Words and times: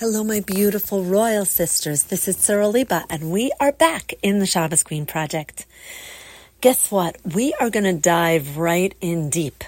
Hello, 0.00 0.24
my 0.24 0.40
beautiful 0.40 1.04
royal 1.04 1.44
sisters. 1.44 2.04
This 2.04 2.26
is 2.26 2.38
Sarah 2.38 2.68
Liba, 2.68 3.04
and 3.10 3.30
we 3.30 3.52
are 3.60 3.70
back 3.70 4.14
in 4.22 4.38
the 4.38 4.46
Shabbos 4.46 4.82
Queen 4.82 5.04
Project. 5.04 5.66
Guess 6.62 6.90
what? 6.90 7.18
We 7.34 7.52
are 7.60 7.68
going 7.68 7.84
to 7.84 7.92
dive 7.92 8.56
right 8.56 8.94
in 9.02 9.28
deep 9.28 9.62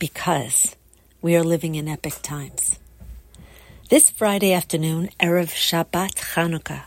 because 0.00 0.74
we 1.22 1.36
are 1.36 1.44
living 1.44 1.76
in 1.76 1.86
epic 1.86 2.14
times. 2.20 2.80
This 3.88 4.10
Friday 4.10 4.52
afternoon, 4.52 5.10
Erev 5.20 5.50
Shabbat 5.50 6.16
Chanukah, 6.16 6.82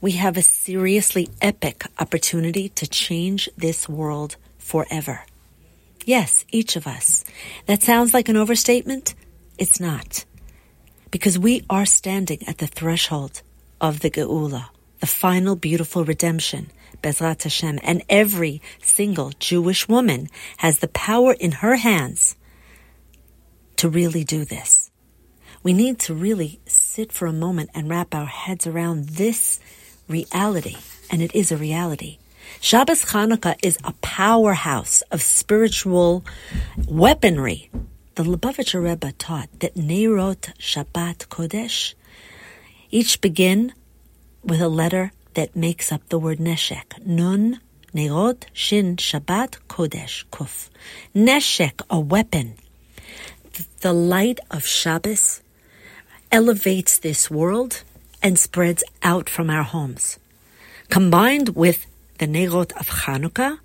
we 0.00 0.10
have 0.18 0.36
a 0.36 0.42
seriously 0.42 1.28
epic 1.40 1.84
opportunity 2.00 2.68
to 2.70 2.88
change 2.88 3.48
this 3.56 3.88
world 3.88 4.34
forever. 4.58 5.24
Yes, 6.04 6.44
each 6.50 6.74
of 6.74 6.88
us. 6.88 7.24
That 7.66 7.84
sounds 7.84 8.12
like 8.12 8.28
an 8.28 8.36
overstatement? 8.36 9.14
It's 9.56 9.78
not 9.78 10.24
because 11.14 11.38
we 11.38 11.62
are 11.70 11.86
standing 11.86 12.42
at 12.48 12.58
the 12.58 12.66
threshold 12.66 13.40
of 13.80 14.00
the 14.00 14.10
Geula, 14.10 14.70
the 14.98 15.06
final 15.06 15.54
beautiful 15.54 16.04
redemption, 16.04 16.72
Bezrat 17.04 17.44
Hashem, 17.44 17.78
and 17.84 18.02
every 18.08 18.60
single 18.82 19.30
Jewish 19.38 19.86
woman 19.86 20.28
has 20.56 20.80
the 20.80 20.88
power 20.88 21.32
in 21.32 21.52
her 21.62 21.76
hands 21.76 22.34
to 23.76 23.88
really 23.88 24.24
do 24.24 24.44
this. 24.44 24.90
We 25.62 25.72
need 25.72 26.00
to 26.00 26.14
really 26.14 26.58
sit 26.66 27.12
for 27.12 27.26
a 27.26 27.32
moment 27.32 27.70
and 27.74 27.88
wrap 27.88 28.12
our 28.12 28.26
heads 28.26 28.66
around 28.66 29.10
this 29.10 29.60
reality, 30.08 30.78
and 31.12 31.22
it 31.22 31.32
is 31.32 31.52
a 31.52 31.56
reality. 31.56 32.18
Shabbos 32.60 33.04
Chanukah 33.04 33.54
is 33.62 33.78
a 33.84 33.92
powerhouse 34.02 35.02
of 35.12 35.22
spiritual 35.22 36.24
weaponry 36.88 37.70
the 38.14 38.22
Lubavitcher 38.22 38.82
Rebbe 38.82 39.12
taught 39.12 39.48
that 39.58 39.74
Neirot 39.74 40.54
Shabbat 40.58 41.26
Kodesh 41.26 41.94
each 42.92 43.20
begin 43.20 43.72
with 44.44 44.60
a 44.60 44.68
letter 44.68 45.10
that 45.34 45.56
makes 45.56 45.90
up 45.90 46.08
the 46.08 46.18
word 46.18 46.38
Neshek. 46.38 47.04
Nun, 47.04 47.58
Neirot, 47.92 48.44
Shin, 48.52 48.96
Shabbat, 48.96 49.58
Kodesh, 49.68 50.24
Kuf. 50.30 50.68
Neshek, 51.12 51.82
a 51.90 51.98
weapon. 51.98 52.54
The 53.80 53.92
light 53.92 54.38
of 54.48 54.64
Shabbos 54.64 55.40
elevates 56.30 56.98
this 56.98 57.28
world 57.28 57.82
and 58.22 58.38
spreads 58.38 58.84
out 59.02 59.28
from 59.28 59.50
our 59.50 59.64
homes. 59.64 60.20
Combined 60.88 61.50
with 61.56 61.86
the 62.18 62.26
Neirot 62.26 62.70
of 62.78 62.88
Chanukah, 62.88 63.58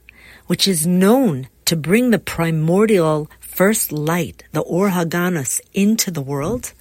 which 0.47 0.67
is 0.67 0.87
known 0.87 1.49
to 1.65 1.75
bring 1.75 2.09
the 2.09 2.17
primordial 2.17 3.29
first 3.59 3.91
light, 3.91 4.45
the 4.53 4.61
Or 4.61 4.89
Haganus, 4.91 5.59
into 5.73 6.09
the 6.11 6.21
world, 6.21 6.71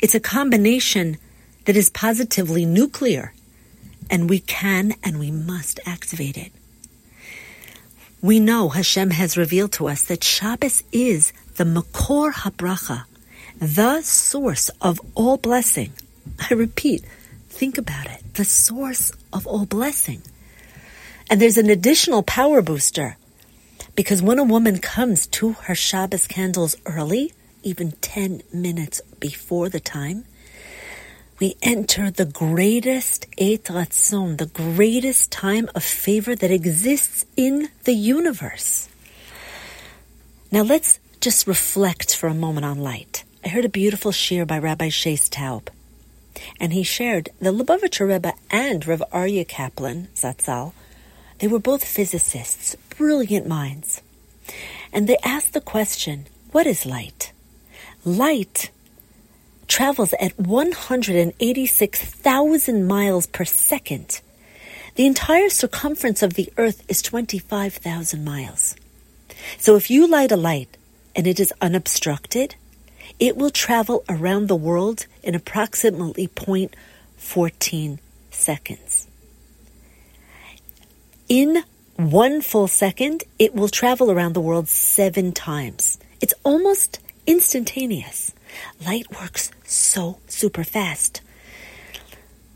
it's 0.00 0.14
a 0.14 0.20
combination 0.20 1.16
that 1.64 1.76
is 1.76 1.88
positively 1.90 2.64
nuclear, 2.64 3.34
and 4.08 4.30
we 4.30 4.38
can 4.38 4.94
and 5.02 5.18
we 5.18 5.32
must 5.32 5.80
activate 5.84 6.36
it. 6.36 6.52
We 8.22 8.38
know 8.38 8.68
Hashem 8.68 9.10
has 9.10 9.36
revealed 9.36 9.72
to 9.72 9.88
us 9.88 10.04
that 10.04 10.22
Shabbos 10.22 10.84
is 10.92 11.32
the 11.56 11.64
Makor 11.64 12.32
Habracha, 12.32 13.02
the 13.58 14.00
source 14.02 14.68
of 14.80 15.00
all 15.16 15.38
blessing. 15.38 15.90
I 16.38 16.54
repeat, 16.54 17.02
think 17.48 17.78
about 17.78 18.06
it, 18.06 18.22
the 18.34 18.44
source 18.44 19.10
of 19.32 19.44
all 19.44 19.66
blessing. 19.66 20.22
And 21.28 21.40
there's 21.40 21.58
an 21.58 21.68
additional 21.68 22.22
power 22.22 22.62
booster 22.62 23.16
because 23.96 24.22
when 24.22 24.38
a 24.38 24.44
woman 24.44 24.78
comes 24.78 25.26
to 25.28 25.54
her 25.54 25.74
Shabbos 25.74 26.26
candles 26.26 26.76
early, 26.84 27.32
even 27.62 27.92
10 27.92 28.42
minutes 28.52 29.00
before 29.18 29.68
the 29.70 29.80
time, 29.80 30.26
we 31.40 31.56
enter 31.62 32.10
the 32.10 32.26
greatest 32.26 33.26
Eit 33.32 33.64
Ratzon, 33.64 34.38
the 34.38 34.46
greatest 34.46 35.32
time 35.32 35.68
of 35.74 35.82
favor 35.82 36.36
that 36.36 36.50
exists 36.50 37.24
in 37.36 37.70
the 37.84 37.92
universe. 37.94 38.88
Now 40.52 40.62
let's 40.62 41.00
just 41.20 41.46
reflect 41.46 42.14
for 42.14 42.28
a 42.28 42.34
moment 42.34 42.66
on 42.66 42.78
light. 42.78 43.24
I 43.44 43.48
heard 43.48 43.64
a 43.64 43.70
beautiful 43.70 44.12
shiur 44.12 44.46
by 44.46 44.58
Rabbi 44.58 44.88
Shais 44.88 45.28
Taub, 45.28 45.68
and 46.60 46.72
he 46.72 46.82
shared 46.82 47.30
the 47.40 47.50
Lubavitcher 47.50 48.08
Rebbe 48.08 48.34
and 48.50 48.86
Rav 48.86 49.02
Aryeh 49.12 49.48
Kaplan, 49.48 50.08
Zatzal, 50.14 50.72
they 51.38 51.48
were 51.48 51.58
both 51.58 51.84
physicists, 51.84 52.76
brilliant 52.96 53.46
minds. 53.46 54.00
And 54.92 55.08
they 55.08 55.18
asked 55.24 55.52
the 55.52 55.60
question, 55.60 56.26
what 56.52 56.66
is 56.66 56.86
light? 56.86 57.32
Light 58.04 58.70
travels 59.68 60.14
at 60.20 60.38
186,000 60.38 62.86
miles 62.86 63.26
per 63.26 63.44
second. 63.44 64.20
The 64.94 65.06
entire 65.06 65.50
circumference 65.50 66.22
of 66.22 66.34
the 66.34 66.52
earth 66.56 66.84
is 66.88 67.02
25,000 67.02 68.24
miles. 68.24 68.76
So 69.58 69.74
if 69.76 69.90
you 69.90 70.06
light 70.06 70.32
a 70.32 70.36
light 70.36 70.78
and 71.14 71.26
it 71.26 71.38
is 71.38 71.52
unobstructed, 71.60 72.54
it 73.18 73.36
will 73.36 73.50
travel 73.50 74.02
around 74.08 74.46
the 74.46 74.56
world 74.56 75.04
in 75.22 75.34
approximately 75.34 76.28
0.14 76.28 77.98
seconds. 78.30 79.05
In 81.28 81.64
one 81.96 82.40
full 82.40 82.68
second, 82.68 83.24
it 83.36 83.52
will 83.52 83.68
travel 83.68 84.12
around 84.12 84.34
the 84.34 84.40
world 84.40 84.68
seven 84.68 85.32
times. 85.32 85.98
It's 86.20 86.34
almost 86.44 87.00
instantaneous. 87.26 88.32
Light 88.86 89.10
works 89.20 89.50
so 89.64 90.20
super 90.28 90.62
fast. 90.62 91.22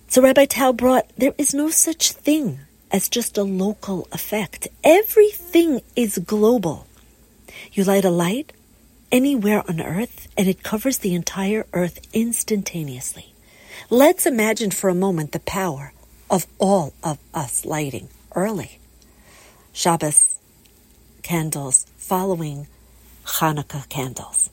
So 0.07 0.23
Rabbi 0.23 0.47
Taub 0.47 0.77
brought, 0.77 1.11
there 1.17 1.35
is 1.37 1.53
no 1.53 1.69
such 1.69 2.13
thing 2.13 2.61
as 2.93 3.09
just 3.09 3.37
a 3.37 3.43
local 3.43 4.07
effect. 4.13 4.69
Everything 4.85 5.83
is 5.97 6.19
global. 6.19 6.87
You 7.73 7.83
light 7.83 8.05
a 8.05 8.11
light 8.11 8.53
anywhere 9.11 9.65
on 9.69 9.81
earth 9.81 10.29
and 10.39 10.47
it 10.47 10.63
covers 10.63 10.99
the 10.99 11.17
entire 11.17 11.67
earth 11.73 11.99
instantaneously. 12.13 13.35
Let's 13.89 14.27
imagine 14.27 14.71
for 14.71 14.89
a 14.89 14.95
moment 14.95 15.33
the 15.33 15.41
power 15.41 15.93
of 16.31 16.47
all 16.61 16.93
of 17.03 17.19
us 17.35 17.65
lighting 17.65 18.11
early. 18.35 18.79
Shabbos 19.73 20.39
candles 21.23 21.87
following 21.97 22.67
Hanukkah 23.25 23.89
candles. 23.89 24.51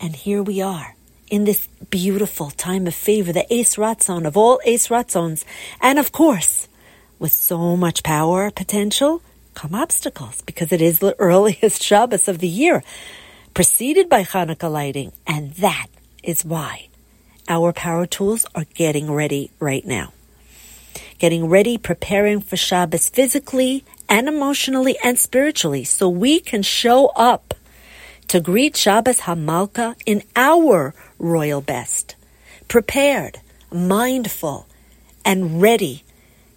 And 0.00 0.14
here 0.14 0.42
we 0.42 0.60
are 0.60 0.94
in 1.30 1.44
this 1.44 1.66
beautiful 1.90 2.50
time 2.50 2.86
of 2.86 2.94
favor, 2.94 3.32
the 3.32 3.46
Eit 3.50 3.76
Ratzon 3.78 4.26
of 4.26 4.36
all 4.36 4.60
Eit 4.66 4.88
Ratzons. 4.88 5.44
And 5.80 5.98
of 5.98 6.12
course, 6.12 6.68
with 7.18 7.32
so 7.32 7.76
much 7.76 8.02
power 8.02 8.50
potential, 8.50 9.22
come 9.54 9.74
obstacles 9.74 10.42
because 10.42 10.72
it 10.72 10.80
is 10.80 10.98
the 10.98 11.16
earliest 11.18 11.82
Shabbos 11.82 12.28
of 12.28 12.38
the 12.38 12.48
year, 12.48 12.84
preceded 13.54 14.08
by 14.08 14.22
Hanukkah 14.22 14.70
lighting. 14.70 15.12
And 15.26 15.52
that 15.54 15.88
is 16.22 16.44
why 16.44 16.88
our 17.48 17.72
power 17.72 18.06
tools 18.06 18.46
are 18.54 18.66
getting 18.74 19.10
ready 19.10 19.50
right 19.58 19.84
now 19.84 20.12
getting 21.18 21.46
ready, 21.48 21.78
preparing 21.78 22.40
for 22.40 22.56
Shabbos 22.56 23.08
physically 23.08 23.84
and 24.08 24.28
emotionally 24.28 24.96
and 25.02 25.18
spiritually 25.18 25.84
so 25.84 26.08
we 26.08 26.40
can 26.40 26.62
show 26.62 27.06
up 27.16 27.54
to 28.28 28.40
greet 28.40 28.76
Shabbos 28.76 29.20
Hamalka 29.20 29.96
in 30.04 30.22
our 30.34 30.94
royal 31.18 31.60
best, 31.60 32.16
prepared, 32.68 33.38
mindful, 33.72 34.66
and 35.24 35.60
ready 35.60 36.04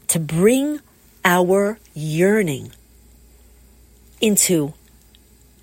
to 0.08 0.20
bring 0.20 0.80
our 1.24 1.80
yearning 1.94 2.72
into 4.22 4.74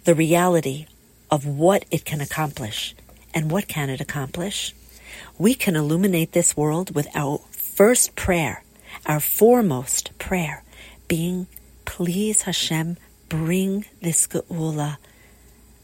the 0.05 0.15
reality 0.15 0.87
of 1.31 1.45
what 1.45 1.85
it 1.91 2.05
can 2.05 2.21
accomplish. 2.21 2.95
And 3.35 3.51
what 3.51 3.69
can 3.69 3.91
it 3.91 4.01
accomplish? 4.01 4.75
We 5.39 5.55
can 5.55 5.77
illuminate 5.77 6.33
this 6.33 6.57
world 6.57 6.95
with 6.95 7.09
our 7.15 7.39
first 7.51 8.17
prayer 8.17 8.63
our 9.05 9.21
foremost 9.21 10.17
prayer 10.19 10.63
being, 11.09 11.47
please 11.85 12.43
Hashem, 12.43 12.97
bring 13.29 13.85
this 14.01 14.27
geula 14.27 14.97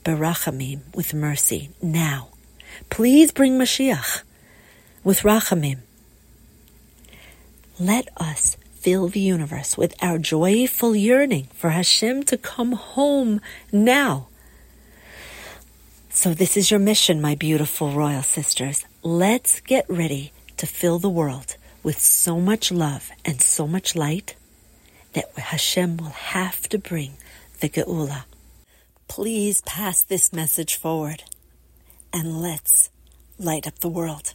berachamim, 0.05 0.81
with 0.95 1.15
mercy, 1.15 1.71
now. 1.81 2.29
Please 2.91 3.33
bring 3.33 3.59
Mashiach 3.59 4.23
with 5.05 5.21
rachamim. 5.21 5.79
Let 7.79 8.09
us 8.17 8.57
fill 8.75 9.09
the 9.09 9.21
universe 9.21 9.79
with 9.79 9.95
our 10.03 10.19
joyful 10.19 10.97
yearning 10.97 11.49
for 11.55 11.71
Hashem 11.71 12.25
to 12.25 12.37
come 12.37 12.73
home 12.73 13.41
now. 13.71 14.29
So 16.11 16.35
this 16.35 16.57
is 16.57 16.71
your 16.71 16.81
mission, 16.81 17.21
my 17.21 17.35
beautiful 17.35 17.91
royal 17.93 18.23
sisters. 18.23 18.85
Let's 19.03 19.61
get 19.61 19.87
ready 19.89 20.33
to 20.57 20.67
fill 20.67 20.99
the 20.99 21.09
world 21.09 21.57
with 21.83 21.99
so 22.01 22.41
much 22.41 22.71
love 22.71 23.11
and 23.25 23.41
so 23.41 23.67
much 23.67 23.95
light 23.95 24.37
that 25.13 25.31
Hashem 25.37 25.97
will 25.97 26.07
have 26.07 26.69
to 26.69 26.79
bring 26.79 27.15
the 27.61 27.69
Geula. 27.69 28.25
Please 29.09 29.61
pass 29.63 30.03
this 30.03 30.33
message 30.33 30.77
forward 30.77 31.25
and 32.13 32.41
let's 32.41 32.91
light 33.39 33.67
up 33.67 33.79
the 33.81 33.89
world. 33.89 34.35